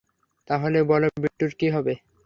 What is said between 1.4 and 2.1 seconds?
কি হবে?